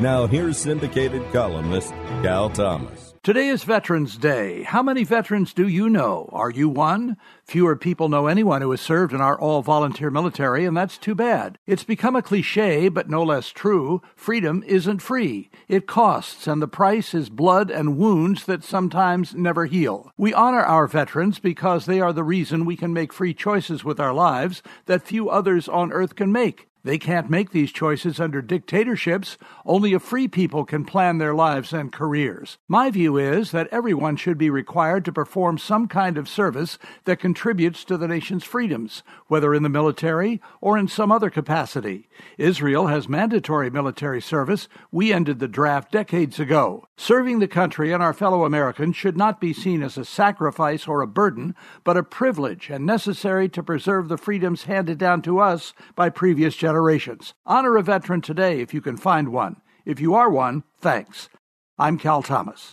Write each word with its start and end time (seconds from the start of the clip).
Now, 0.00 0.26
here's 0.26 0.58
syndicated 0.58 1.22
columnist 1.32 1.90
Cal 2.22 2.50
Thomas. 2.50 3.14
Today 3.22 3.46
is 3.48 3.62
Veterans 3.62 4.16
Day. 4.16 4.64
How 4.64 4.82
many 4.82 5.04
veterans 5.04 5.54
do 5.54 5.68
you 5.68 5.88
know? 5.88 6.28
Are 6.32 6.50
you 6.50 6.68
one? 6.68 7.16
Fewer 7.44 7.76
people 7.76 8.08
know 8.08 8.26
anyone 8.26 8.62
who 8.62 8.72
has 8.72 8.80
served 8.80 9.12
in 9.12 9.20
our 9.20 9.38
all 9.38 9.62
volunteer 9.62 10.10
military, 10.10 10.64
and 10.64 10.76
that's 10.76 10.98
too 10.98 11.14
bad. 11.14 11.56
It's 11.64 11.84
become 11.84 12.16
a 12.16 12.22
cliche, 12.22 12.88
but 12.88 13.08
no 13.08 13.22
less 13.22 13.50
true. 13.50 14.02
Freedom 14.16 14.64
isn't 14.66 15.02
free. 15.02 15.50
It 15.68 15.86
costs, 15.86 16.48
and 16.48 16.60
the 16.60 16.66
price 16.66 17.14
is 17.14 17.28
blood 17.28 17.70
and 17.70 17.96
wounds 17.96 18.44
that 18.46 18.64
sometimes 18.64 19.36
never 19.36 19.66
heal. 19.66 20.10
We 20.16 20.34
honor 20.34 20.62
our 20.62 20.88
veterans 20.88 21.38
because 21.38 21.86
they 21.86 22.00
are 22.00 22.12
the 22.12 22.24
reason 22.24 22.64
we 22.64 22.76
can 22.76 22.92
make 22.92 23.12
free 23.12 23.34
choices 23.34 23.84
with 23.84 24.00
our 24.00 24.12
lives 24.12 24.64
that 24.86 25.06
few 25.06 25.30
others 25.30 25.68
on 25.68 25.92
earth 25.92 26.16
can 26.16 26.32
make. 26.32 26.66
They 26.84 26.98
can't 26.98 27.30
make 27.30 27.50
these 27.50 27.70
choices 27.70 28.18
under 28.18 28.42
dictatorships. 28.42 29.38
Only 29.64 29.92
a 29.92 30.00
free 30.00 30.26
people 30.26 30.64
can 30.64 30.84
plan 30.84 31.18
their 31.18 31.34
lives 31.34 31.72
and 31.72 31.92
careers. 31.92 32.58
My 32.66 32.90
view 32.90 33.16
is 33.16 33.52
that 33.52 33.68
everyone 33.70 34.16
should 34.16 34.36
be 34.36 34.50
required 34.50 35.04
to 35.04 35.12
perform 35.12 35.58
some 35.58 35.86
kind 35.86 36.18
of 36.18 36.28
service 36.28 36.78
that 37.04 37.20
contributes 37.20 37.84
to 37.84 37.96
the 37.96 38.08
nation's 38.08 38.44
freedoms, 38.44 39.02
whether 39.28 39.54
in 39.54 39.62
the 39.62 39.68
military 39.68 40.40
or 40.60 40.76
in 40.76 40.88
some 40.88 41.12
other 41.12 41.30
capacity. 41.30 42.08
Israel 42.36 42.88
has 42.88 43.08
mandatory 43.08 43.70
military 43.70 44.20
service. 44.20 44.68
We 44.90 45.12
ended 45.12 45.38
the 45.38 45.48
draft 45.48 45.92
decades 45.92 46.40
ago. 46.40 46.88
Serving 47.02 47.40
the 47.40 47.48
country 47.48 47.92
and 47.92 48.00
our 48.00 48.12
fellow 48.12 48.44
Americans 48.44 48.94
should 48.94 49.16
not 49.16 49.40
be 49.40 49.52
seen 49.52 49.82
as 49.82 49.98
a 49.98 50.04
sacrifice 50.04 50.86
or 50.86 51.00
a 51.00 51.06
burden, 51.08 51.52
but 51.82 51.96
a 51.96 52.02
privilege 52.04 52.70
and 52.70 52.86
necessary 52.86 53.48
to 53.48 53.60
preserve 53.60 54.06
the 54.06 54.16
freedoms 54.16 54.62
handed 54.62 54.98
down 54.98 55.20
to 55.20 55.40
us 55.40 55.74
by 55.96 56.08
previous 56.08 56.54
generations. 56.54 57.34
Honor 57.44 57.76
a 57.76 57.82
veteran 57.82 58.20
today 58.20 58.60
if 58.60 58.72
you 58.72 58.80
can 58.80 58.96
find 58.96 59.30
one. 59.30 59.56
If 59.84 59.98
you 59.98 60.14
are 60.14 60.30
one, 60.30 60.62
thanks. 60.78 61.28
I'm 61.76 61.98
Cal 61.98 62.22
Thomas. 62.22 62.72